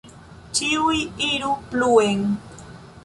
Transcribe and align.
Ĉiuj 0.59 0.95
iru 1.27 1.51
pluen! 1.75 2.25